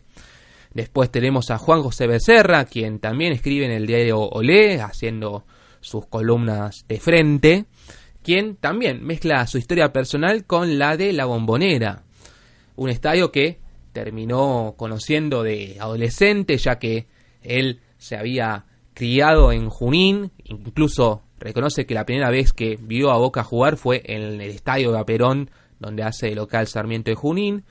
Después 0.72 1.10
tenemos 1.10 1.50
a 1.50 1.58
Juan 1.58 1.82
José 1.82 2.06
Becerra, 2.06 2.64
quien 2.64 3.00
también 3.00 3.32
escribe 3.32 3.66
en 3.66 3.72
el 3.72 3.86
diario 3.86 4.20
Olé, 4.20 4.80
haciendo 4.80 5.44
sus 5.80 6.06
columnas 6.06 6.84
de 6.88 7.00
frente, 7.00 7.64
quien 8.22 8.56
también 8.56 9.04
mezcla 9.04 9.46
su 9.46 9.58
historia 9.58 9.92
personal 9.92 10.44
con 10.44 10.78
la 10.78 10.96
de 10.96 11.12
La 11.12 11.24
Bombonera, 11.24 12.04
un 12.76 12.88
estadio 12.88 13.32
que 13.32 13.58
terminó 13.92 14.74
conociendo 14.76 15.42
de 15.42 15.76
adolescente, 15.80 16.56
ya 16.58 16.78
que 16.78 17.06
él 17.42 17.80
se 17.98 18.16
había 18.16 18.66
criado 18.94 19.52
en 19.52 19.68
Junín, 19.68 20.30
incluso 20.44 21.22
reconoce 21.38 21.86
que 21.86 21.94
la 21.94 22.04
primera 22.04 22.30
vez 22.30 22.52
que 22.52 22.78
vio 22.80 23.10
a 23.10 23.16
Boca 23.16 23.42
jugar 23.42 23.76
fue 23.76 24.02
en 24.04 24.40
el 24.40 24.50
estadio 24.50 24.92
de 24.92 24.98
Aperón, 24.98 25.50
donde 25.78 26.02
hace 26.02 26.28
el 26.28 26.36
local 26.36 26.66
Sarmiento 26.66 27.10
de 27.10 27.16
Junín. 27.16 27.64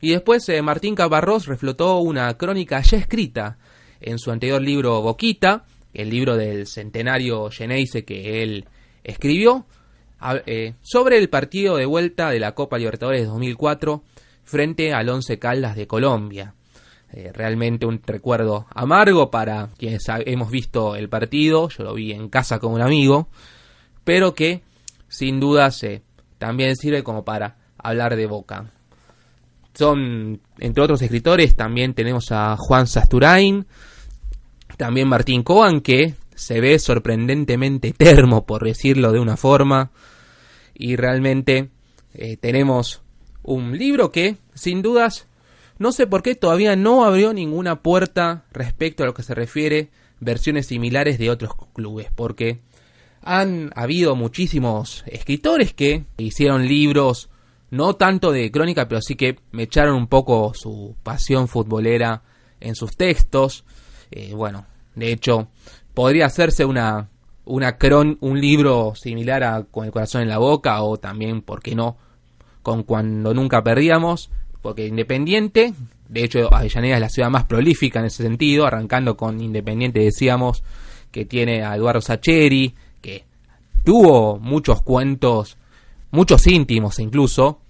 Y 0.00 0.10
después 0.10 0.48
eh, 0.48 0.62
Martín 0.62 0.94
Caparrós 0.94 1.46
reflotó 1.46 1.98
una 1.98 2.36
crónica 2.36 2.80
ya 2.80 2.98
escrita 2.98 3.58
en 4.00 4.18
su 4.18 4.30
anterior 4.30 4.62
libro 4.62 5.02
Boquita, 5.02 5.64
el 5.92 6.10
libro 6.10 6.36
del 6.36 6.66
centenario 6.66 7.50
Geneise 7.50 8.04
que 8.04 8.42
él 8.42 8.66
escribió, 9.02 9.66
eh, 10.46 10.74
sobre 10.82 11.18
el 11.18 11.28
partido 11.28 11.76
de 11.76 11.86
vuelta 11.86 12.30
de 12.30 12.40
la 12.40 12.54
Copa 12.54 12.78
Libertadores 12.78 13.22
de 13.22 13.26
2004 13.26 14.02
frente 14.44 14.92
al 14.92 15.08
Once 15.08 15.38
Caldas 15.38 15.76
de 15.76 15.86
Colombia. 15.86 16.54
Eh, 17.12 17.32
realmente 17.32 17.86
un 17.86 18.00
recuerdo 18.04 18.66
amargo 18.74 19.30
para 19.30 19.70
quienes 19.78 20.02
hemos 20.26 20.50
visto 20.50 20.94
el 20.94 21.08
partido, 21.08 21.68
yo 21.70 21.84
lo 21.84 21.94
vi 21.94 22.12
en 22.12 22.28
casa 22.28 22.58
con 22.58 22.72
un 22.72 22.82
amigo, 22.82 23.28
pero 24.04 24.34
que 24.34 24.62
sin 25.08 25.40
duda 25.40 25.70
se, 25.70 26.02
también 26.36 26.76
sirve 26.76 27.02
como 27.02 27.24
para 27.24 27.56
hablar 27.78 28.14
de 28.16 28.26
Boca. 28.26 28.72
Son, 29.78 30.40
entre 30.58 30.82
otros 30.82 31.02
escritores, 31.02 31.54
también 31.54 31.94
tenemos 31.94 32.32
a 32.32 32.56
Juan 32.56 32.88
Sasturain, 32.88 33.64
también 34.76 35.06
Martín 35.06 35.44
Coan, 35.44 35.82
que 35.82 36.14
se 36.34 36.60
ve 36.60 36.80
sorprendentemente 36.80 37.92
termo, 37.96 38.44
por 38.44 38.64
decirlo 38.64 39.12
de 39.12 39.20
una 39.20 39.36
forma, 39.36 39.92
y 40.74 40.96
realmente 40.96 41.70
eh, 42.12 42.36
tenemos 42.36 43.02
un 43.44 43.78
libro 43.78 44.10
que, 44.10 44.38
sin 44.52 44.82
dudas, 44.82 45.28
no 45.78 45.92
sé 45.92 46.08
por 46.08 46.24
qué 46.24 46.34
todavía 46.34 46.74
no 46.74 47.04
abrió 47.04 47.32
ninguna 47.32 47.80
puerta 47.80 48.46
respecto 48.50 49.04
a 49.04 49.06
lo 49.06 49.14
que 49.14 49.22
se 49.22 49.36
refiere 49.36 49.90
versiones 50.18 50.66
similares 50.66 51.20
de 51.20 51.30
otros 51.30 51.52
clubes, 51.72 52.08
porque 52.16 52.58
han 53.22 53.70
habido 53.76 54.16
muchísimos 54.16 55.04
escritores 55.06 55.72
que 55.72 56.04
hicieron 56.16 56.66
libros, 56.66 57.30
no 57.70 57.94
tanto 57.96 58.32
de 58.32 58.50
crónica, 58.50 58.88
pero 58.88 59.00
sí 59.02 59.14
que 59.14 59.38
me 59.52 59.64
echaron 59.64 59.94
un 59.94 60.06
poco 60.06 60.52
su 60.54 60.96
pasión 61.02 61.48
futbolera 61.48 62.22
en 62.60 62.74
sus 62.74 62.96
textos. 62.96 63.64
Eh, 64.10 64.32
bueno, 64.34 64.66
de 64.94 65.12
hecho, 65.12 65.48
podría 65.94 66.26
hacerse 66.26 66.64
una, 66.64 67.08
una 67.44 67.76
cron, 67.76 68.18
un 68.20 68.40
libro 68.40 68.94
similar 68.94 69.42
a 69.42 69.64
Con 69.64 69.84
el 69.84 69.90
corazón 69.90 70.22
en 70.22 70.28
la 70.28 70.38
boca, 70.38 70.82
o 70.82 70.96
también, 70.96 71.42
¿por 71.42 71.62
qué 71.62 71.74
no?, 71.74 71.96
con 72.62 72.82
Cuando 72.82 73.34
nunca 73.34 73.62
perdíamos, 73.62 74.30
porque 74.62 74.86
Independiente, 74.86 75.72
de 76.08 76.24
hecho 76.24 76.52
Avellaneda 76.52 76.96
es 76.96 77.00
la 77.00 77.08
ciudad 77.08 77.30
más 77.30 77.44
prolífica 77.44 78.00
en 78.00 78.06
ese 78.06 78.22
sentido, 78.22 78.66
arrancando 78.66 79.16
con 79.16 79.40
Independiente 79.40 80.00
decíamos 80.00 80.62
que 81.10 81.24
tiene 81.24 81.64
a 81.64 81.76
Eduardo 81.76 82.00
Sacheri, 82.00 82.74
que 83.00 83.24
tuvo 83.84 84.38
muchos 84.38 84.82
cuentos, 84.82 85.56
muchos 86.10 86.46
íntimos 86.46 86.98
incluso, 86.98 87.60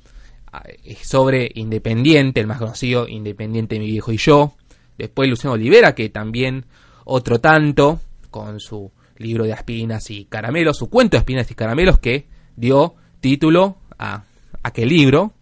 eh, 0.65 0.97
sobre 1.03 1.51
Independiente, 1.55 2.41
el 2.41 2.47
más 2.47 2.59
conocido, 2.59 3.09
Independiente 3.09 3.79
mi 3.79 3.87
viejo 3.87 4.13
y 4.13 4.17
yo. 4.17 4.55
Después 4.97 5.29
Luciano 5.29 5.55
Olivera, 5.55 5.95
que 5.95 6.09
también 6.09 6.67
otro 7.05 7.41
tanto, 7.41 8.01
con 8.31 8.61
su 8.61 8.91
libro 9.17 9.45
de 9.45 9.53
aspirinas 9.53 10.11
y 10.11 10.25
caramelos, 10.25 10.77
su 10.77 10.91
cuento 10.91 11.17
de 11.17 11.19
aspirinas 11.19 11.51
y 11.51 11.55
caramelos, 11.55 11.99
que 11.99 12.27
dio 12.57 12.95
título 13.21 13.79
a 13.99 14.25
aquel 14.63 14.89
libro. 14.89 15.33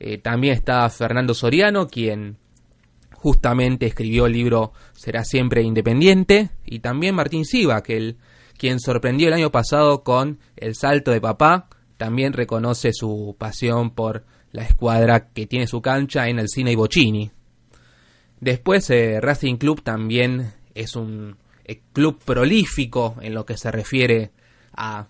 Eh, 0.00 0.18
también 0.18 0.54
está 0.54 0.88
Fernando 0.90 1.34
Soriano, 1.34 1.88
quien 1.88 2.36
justamente 3.12 3.86
escribió 3.86 4.26
el 4.26 4.32
libro 4.32 4.72
Será 4.92 5.24
siempre 5.24 5.62
independiente. 5.62 6.50
Y 6.66 6.80
también 6.80 7.14
Martín 7.14 7.44
Siva, 7.44 7.82
que 7.82 8.16
quien 8.58 8.80
sorprendió 8.80 9.28
el 9.28 9.34
año 9.34 9.50
pasado 9.50 10.02
con 10.02 10.38
El 10.56 10.74
salto 10.74 11.10
de 11.10 11.20
papá, 11.20 11.68
también 12.04 12.34
reconoce 12.34 12.92
su 12.92 13.34
pasión 13.38 13.92
por 13.92 14.26
la 14.52 14.62
escuadra 14.62 15.30
que 15.30 15.46
tiene 15.46 15.66
su 15.66 15.80
cancha 15.80 16.28
en 16.28 16.38
el 16.38 16.50
Cine 16.50 16.72
y 16.72 16.74
Bocini. 16.74 17.30
Después, 18.38 18.90
eh, 18.90 19.22
Racing 19.22 19.56
Club 19.56 19.80
también 19.82 20.52
es 20.74 20.96
un 20.96 21.38
eh, 21.64 21.80
club 21.94 22.18
prolífico 22.22 23.16
en 23.22 23.32
lo 23.32 23.46
que 23.46 23.56
se 23.56 23.70
refiere 23.70 24.32
a, 24.76 25.06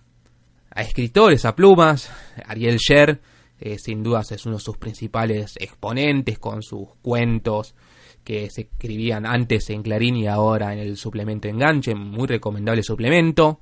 escritores, 0.73 1.43
a 1.43 1.53
plumas. 1.53 2.09
Ariel 2.45 2.77
Sher, 2.77 3.19
eh, 3.59 3.77
sin 3.77 4.01
dudas, 4.01 4.31
es 4.31 4.45
uno 4.45 4.55
de 4.55 4.61
sus 4.61 4.77
principales 4.77 5.55
exponentes 5.59 6.39
con 6.39 6.63
sus 6.63 6.87
cuentos 7.01 7.75
que 8.23 8.49
se 8.49 8.61
escribían 8.61 9.25
antes 9.25 9.69
en 9.69 9.83
Clarín 9.83 10.15
y 10.15 10.27
ahora 10.27 10.71
en 10.71 10.79
el 10.79 10.95
suplemento 10.95 11.49
Enganche, 11.49 11.93
muy 11.93 12.25
recomendable 12.25 12.83
suplemento. 12.83 13.59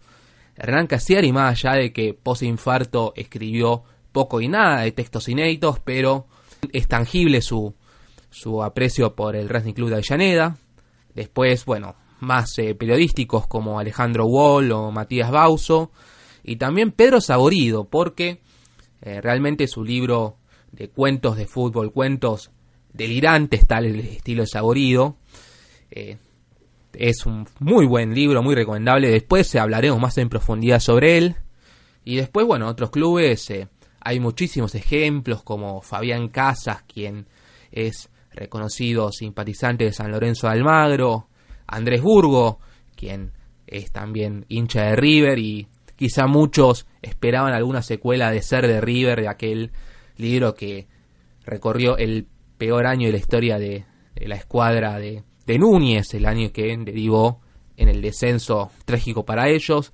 Hernán 0.55 0.87
Casiari, 0.87 1.31
más 1.31 1.51
allá 1.65 1.77
de 1.79 1.93
que 1.93 2.13
post-infarto 2.13 3.13
escribió 3.15 3.83
poco 4.11 4.41
y 4.41 4.47
nada 4.47 4.81
de 4.81 4.91
textos 4.91 5.27
inéditos, 5.27 5.79
pero 5.79 6.27
es 6.71 6.87
tangible 6.87 7.41
su, 7.41 7.73
su 8.29 8.63
aprecio 8.63 9.15
por 9.15 9.35
el 9.35 9.49
Racing 9.49 9.73
Club 9.73 9.89
de 9.89 9.95
Avellaneda. 9.95 10.57
Después, 11.13 11.65
bueno, 11.65 11.95
más 12.19 12.57
eh, 12.57 12.73
periodísticos 12.73 13.47
como 13.47 13.79
Alejandro 13.79 14.25
Wall 14.25 14.71
o 14.71 14.91
Matías 14.91 15.29
Bauso. 15.29 15.91
Y 16.43 16.55
también 16.57 16.91
Pedro 16.91 17.21
Saborido, 17.21 17.85
porque 17.85 18.41
eh, 19.01 19.21
realmente 19.21 19.67
su 19.67 19.83
libro 19.83 20.37
de 20.71 20.89
cuentos 20.89 21.37
de 21.37 21.45
fútbol, 21.45 21.93
cuentos 21.93 22.51
delirantes, 22.91 23.67
tal 23.67 23.85
el 23.85 23.99
estilo 23.99 24.43
de 24.43 24.47
Saborido, 24.47 25.17
eh, 25.91 26.17
es 26.93 27.25
un 27.25 27.47
muy 27.59 27.85
buen 27.85 28.13
libro, 28.13 28.43
muy 28.43 28.55
recomendable. 28.55 29.09
Después 29.09 29.55
hablaremos 29.55 29.99
más 29.99 30.17
en 30.17 30.29
profundidad 30.29 30.79
sobre 30.79 31.17
él. 31.17 31.35
Y 32.05 32.15
después, 32.15 32.45
bueno, 32.45 32.67
otros 32.67 32.91
clubes, 32.91 33.51
hay 34.01 34.19
muchísimos 34.19 34.75
ejemplos 34.75 35.43
como 35.43 35.81
Fabián 35.81 36.27
Casas, 36.27 36.83
quien 36.83 37.27
es 37.71 38.09
reconocido 38.31 39.11
simpatizante 39.11 39.85
de 39.85 39.93
San 39.93 40.11
Lorenzo 40.11 40.47
de 40.47 40.53
Almagro, 40.53 41.27
Andrés 41.67 42.01
Burgo, 42.01 42.59
quien 42.95 43.31
es 43.67 43.91
también 43.91 44.45
hincha 44.49 44.83
de 44.83 44.95
River 44.95 45.39
y 45.39 45.67
quizá 45.95 46.27
muchos 46.27 46.85
esperaban 47.01 47.53
alguna 47.53 47.81
secuela 47.81 48.31
de 48.31 48.41
Ser 48.41 48.67
de 48.67 48.81
River, 48.81 49.21
de 49.21 49.27
aquel 49.27 49.71
libro 50.17 50.53
que 50.53 50.87
recorrió 51.45 51.97
el 51.97 52.27
peor 52.57 52.85
año 52.87 53.07
de 53.07 53.13
la 53.13 53.17
historia 53.17 53.57
de, 53.57 53.85
la 54.15 54.35
escuadra 54.35 54.99
de, 54.99 55.23
de 55.45 55.59
Núñez, 55.59 56.13
el 56.13 56.25
año 56.25 56.51
que 56.51 56.75
derivó 56.77 57.41
en 57.77 57.89
el 57.89 58.01
descenso 58.01 58.71
trágico 58.85 59.25
para 59.25 59.49
ellos. 59.49 59.93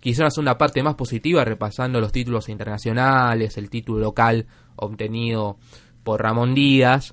Quizá 0.00 0.22
una 0.22 0.30
segunda 0.30 0.58
parte 0.58 0.82
más 0.82 0.94
positiva, 0.94 1.44
repasando 1.44 2.00
los 2.00 2.12
títulos 2.12 2.48
internacionales, 2.48 3.58
el 3.58 3.68
título 3.68 4.00
local 4.00 4.46
obtenido 4.76 5.58
por 6.02 6.22
Ramón 6.22 6.54
Díaz. 6.54 7.12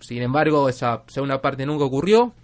Sin 0.00 0.22
embargo, 0.22 0.68
esa 0.68 1.04
segunda 1.06 1.40
parte 1.40 1.64
nunca 1.64 1.84
ocurrió. 1.84 2.34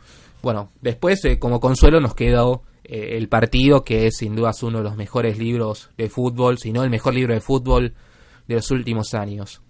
Bueno, 0.42 0.70
después, 0.80 1.24
eh, 1.24 1.38
como 1.38 1.60
consuelo, 1.60 2.00
nos 2.00 2.14
quedó 2.14 2.62
eh, 2.84 3.16
el 3.16 3.28
partido, 3.28 3.82
que 3.82 4.06
es 4.06 4.18
sin 4.18 4.36
dudas 4.36 4.62
uno 4.62 4.78
de 4.78 4.84
los 4.84 4.96
mejores 4.96 5.38
libros 5.38 5.90
de 5.96 6.08
fútbol, 6.08 6.58
si 6.58 6.72
no 6.72 6.84
el 6.84 6.90
mejor 6.90 7.14
libro 7.14 7.34
de 7.34 7.40
fútbol 7.40 7.94
de 8.46 8.54
los 8.56 8.70
últimos 8.70 9.14
años. 9.14 9.62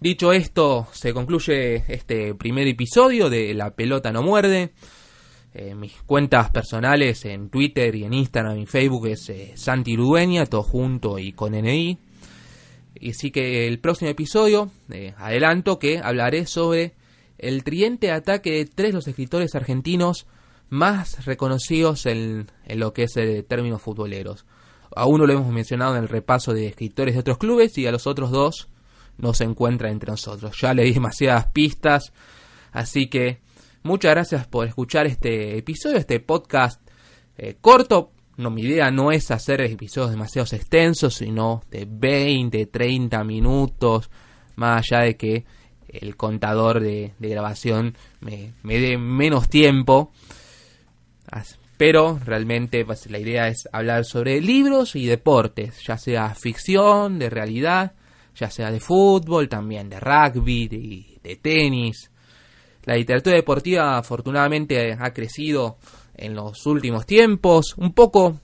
Dicho 0.00 0.32
esto, 0.32 0.86
se 0.92 1.12
concluye 1.12 1.84
este 1.88 2.34
primer 2.34 2.66
episodio 2.66 3.28
de 3.28 3.52
La 3.52 3.72
pelota 3.72 4.10
no 4.10 4.22
muerde. 4.22 4.72
Eh, 5.52 5.74
mis 5.74 5.92
cuentas 6.06 6.50
personales 6.50 7.26
en 7.26 7.50
Twitter 7.50 7.94
y 7.94 8.04
en 8.04 8.14
Instagram 8.14 8.56
y 8.56 8.64
Facebook 8.64 9.08
es 9.08 9.28
eh, 9.28 9.52
Santi 9.56 9.96
Ludueña, 9.96 10.46
todo 10.46 10.62
junto 10.62 11.18
y 11.18 11.32
con 11.32 11.52
NI. 11.52 11.98
Y 12.94 13.10
así 13.10 13.30
que 13.30 13.68
el 13.68 13.78
próximo 13.78 14.10
episodio, 14.10 14.70
eh, 14.90 15.12
adelanto 15.18 15.78
que 15.78 15.98
hablaré 15.98 16.46
sobre 16.46 16.94
el 17.36 17.62
triente 17.62 18.10
ataque 18.10 18.52
de 18.52 18.64
tres 18.64 18.92
de 18.92 18.94
los 18.94 19.06
escritores 19.06 19.54
argentinos 19.54 20.26
más 20.70 21.26
reconocidos 21.26 22.06
en, 22.06 22.50
en 22.64 22.80
lo 22.80 22.94
que 22.94 23.02
es 23.02 23.18
el 23.18 23.44
término 23.44 23.78
futboleros. 23.78 24.46
A 24.96 25.04
uno 25.04 25.26
lo 25.26 25.34
hemos 25.34 25.52
mencionado 25.52 25.94
en 25.94 26.04
el 26.04 26.08
repaso 26.08 26.54
de 26.54 26.68
escritores 26.68 27.12
de 27.16 27.20
otros 27.20 27.36
clubes 27.36 27.76
y 27.76 27.86
a 27.86 27.92
los 27.92 28.06
otros 28.06 28.30
dos 28.30 28.69
no 29.20 29.34
se 29.34 29.44
encuentran 29.44 29.92
entre 29.92 30.10
nosotros. 30.10 30.56
Ya 30.60 30.74
le 30.74 30.84
di 30.84 30.92
demasiadas 30.92 31.46
pistas, 31.52 32.12
así 32.72 33.08
que 33.08 33.40
Muchas 33.82 34.10
gracias 34.10 34.46
por 34.46 34.66
escuchar 34.66 35.06
este 35.06 35.56
episodio, 35.56 35.96
este 35.96 36.20
podcast 36.20 36.82
eh, 37.38 37.56
corto. 37.58 38.12
No, 38.36 38.50
mi 38.50 38.62
idea 38.62 38.90
no 38.90 39.10
es 39.10 39.30
hacer 39.30 39.62
episodios 39.62 40.10
demasiado 40.10 40.46
extensos, 40.54 41.14
sino 41.14 41.62
de 41.70 41.86
20, 41.88 42.66
30 42.66 43.24
minutos, 43.24 44.10
más 44.56 44.82
allá 44.82 45.04
de 45.04 45.16
que 45.16 45.46
el 45.88 46.16
contador 46.16 46.80
de, 46.80 47.14
grabación 47.18 47.96
me, 48.20 48.52
dé 48.62 48.98
menos 48.98 49.48
tiempo. 49.48 50.12
Pero 51.78 52.18
realmente 52.22 52.84
pues, 52.84 53.10
la 53.10 53.18
idea 53.18 53.48
es 53.48 53.66
hablar 53.72 54.04
sobre 54.04 54.42
libros 54.42 54.94
y 54.94 55.06
deportes, 55.06 55.82
ya 55.86 55.96
sea 55.96 56.34
ficción, 56.34 57.18
de 57.18 57.30
realidad, 57.30 57.94
ya 58.40 58.50
sea 58.50 58.72
de 58.72 58.80
fútbol, 58.80 59.48
también 59.48 59.88
de 59.88 60.00
rugby, 60.00 60.66
de, 60.66 61.20
de 61.22 61.36
tenis, 61.36 62.10
la 62.84 62.96
literatura 62.96 63.36
deportiva 63.36 63.98
afortunadamente 63.98 64.96
ha 64.98 65.12
crecido 65.12 65.76
en 66.14 66.34
los 66.34 66.66
últimos 66.66 67.06
tiempos, 67.06 67.74
un 67.76 67.92
poco 67.92 68.40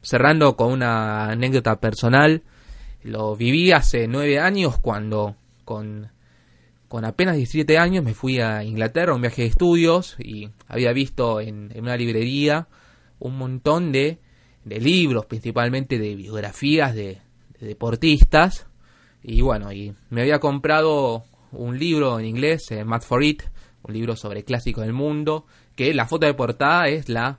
cerrando 0.00 0.56
con 0.56 0.72
una 0.72 1.26
anécdota 1.26 1.78
personal. 1.78 2.42
Lo 3.02 3.36
viví 3.36 3.72
hace 3.72 4.08
nueve 4.08 4.38
años 4.38 4.78
cuando 4.78 5.36
con, 5.64 6.10
con 6.88 7.04
apenas 7.04 7.36
17 7.36 7.76
años 7.78 8.04
me 8.04 8.14
fui 8.14 8.40
a 8.40 8.64
Inglaterra, 8.64 9.14
un 9.14 9.20
viaje 9.20 9.42
de 9.42 9.48
estudios, 9.48 10.16
y 10.18 10.48
había 10.66 10.92
visto 10.92 11.40
en, 11.40 11.72
una 11.76 11.96
librería 11.96 12.68
un 13.18 13.36
montón 13.36 13.92
de, 13.92 14.18
de, 14.64 14.80
libros, 14.80 15.26
principalmente 15.26 15.98
de 15.98 16.16
biografías 16.16 16.94
de 16.94 17.18
deportistas. 17.60 18.66
Y 19.22 19.40
bueno, 19.40 19.72
y 19.72 19.94
me 20.10 20.22
había 20.22 20.40
comprado 20.40 21.24
un 21.52 21.78
libro 21.78 22.18
en 22.18 22.26
inglés, 22.26 22.70
eh, 22.70 22.84
for 23.00 23.22
It, 23.22 23.42
un 23.82 23.94
libro 23.94 24.16
sobre 24.16 24.44
clásicos 24.44 24.84
del 24.84 24.92
mundo, 24.92 25.46
que 25.76 25.94
la 25.94 26.06
foto 26.06 26.26
de 26.26 26.34
portada 26.34 26.88
es 26.88 27.08
la 27.08 27.38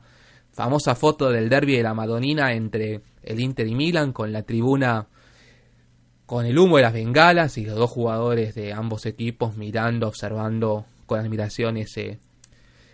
famosa 0.52 0.96
foto 0.96 1.30
del 1.30 1.50
derby 1.50 1.76
de 1.76 1.84
la 1.84 1.94
Madonina 1.94 2.54
entre 2.54 3.02
el 3.24 3.40
Inter 3.40 3.68
y 3.68 3.76
Milan 3.76 4.14
con 4.14 4.32
la 4.32 4.44
tribuna 4.44 5.08
con 6.26 6.46
el 6.46 6.58
humo 6.58 6.78
de 6.78 6.84
las 6.84 6.94
bengalas 6.94 7.58
y 7.58 7.66
los 7.66 7.76
dos 7.76 7.90
jugadores 7.90 8.56
de 8.56 8.72
ambos 8.74 9.06
equipos 9.06 9.58
mirando, 9.58 10.08
observando 10.08 10.86
con 11.06 11.20
admiración 11.20 11.78
ese, 11.78 12.20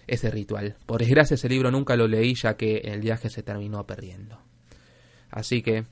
ese 0.07 0.31
ritual. 0.31 0.75
Por 0.85 0.99
desgracia 0.99 1.35
ese 1.35 1.47
libro 1.47 1.69
nunca 1.69 1.95
lo 1.95 2.07
leí 2.07 2.33
ya 2.33 2.57
que 2.57 2.77
el 2.77 3.01
viaje 3.01 3.29
se 3.29 3.43
terminó 3.43 3.85
perdiendo. 3.85 4.39
Así 5.29 5.61
que, 5.61 5.85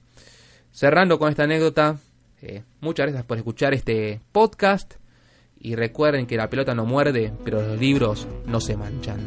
cerrando 0.71 1.19
con 1.19 1.29
esta 1.29 1.43
anécdota, 1.43 1.99
eh, 2.41 2.63
muchas 2.82 3.08
gracias 3.08 3.26
por 3.26 3.38
escuchar 3.38 3.73
este 3.73 4.21
podcast 4.32 4.95
y 5.60 5.76
recuerden 5.76 6.28
que 6.28 6.38
la 6.38 6.50
pelota 6.50 6.76
no 6.76 6.86
muerde, 6.86 7.34
pero 7.43 7.62
los 7.62 7.80
libros 7.80 8.28
no 8.45 8.62
se 8.62 8.78
manchan. 8.78 9.19